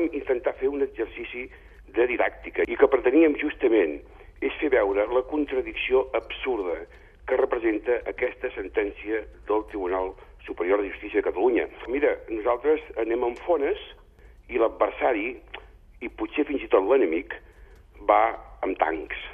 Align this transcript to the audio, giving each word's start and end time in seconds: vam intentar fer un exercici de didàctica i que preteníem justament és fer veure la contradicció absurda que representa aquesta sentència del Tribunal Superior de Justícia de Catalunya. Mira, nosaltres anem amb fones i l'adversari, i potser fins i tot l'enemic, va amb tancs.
vam 0.00 0.08
intentar 0.12 0.54
fer 0.56 0.68
un 0.68 0.82
exercici 0.82 1.48
de 1.94 2.06
didàctica 2.06 2.64
i 2.68 2.76
que 2.78 2.88
preteníem 2.88 3.36
justament 3.40 3.98
és 4.40 4.56
fer 4.60 4.70
veure 4.72 5.06
la 5.12 5.22
contradicció 5.28 6.06
absurda 6.16 6.78
que 7.28 7.36
representa 7.36 8.00
aquesta 8.08 8.50
sentència 8.56 9.20
del 9.48 9.66
Tribunal 9.70 10.14
Superior 10.46 10.80
de 10.80 10.88
Justícia 10.90 11.20
de 11.20 11.28
Catalunya. 11.28 11.66
Mira, 11.88 12.16
nosaltres 12.30 12.80
anem 12.98 13.26
amb 13.26 13.42
fones 13.44 13.78
i 14.48 14.58
l'adversari, 14.58 15.36
i 16.00 16.08
potser 16.08 16.46
fins 16.48 16.64
i 16.64 16.70
tot 16.72 16.86
l'enemic, 16.88 17.36
va 18.08 18.22
amb 18.64 18.78
tancs. 18.80 19.30